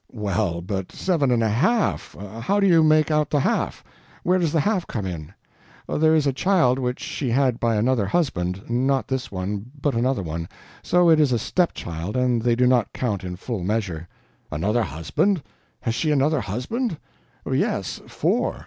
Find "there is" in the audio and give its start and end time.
5.87-6.25